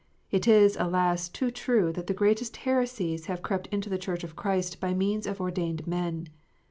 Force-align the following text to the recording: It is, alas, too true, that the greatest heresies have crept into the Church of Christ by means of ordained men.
It 0.31 0.47
is, 0.47 0.75
alas, 0.79 1.29
too 1.29 1.51
true, 1.51 1.93
that 1.93 2.07
the 2.07 2.13
greatest 2.15 2.57
heresies 2.57 3.27
have 3.27 3.43
crept 3.43 3.67
into 3.67 3.87
the 3.87 3.99
Church 3.99 4.23
of 4.23 4.35
Christ 4.35 4.79
by 4.79 4.95
means 4.95 5.27
of 5.27 5.39
ordained 5.39 5.85
men. 5.85 6.27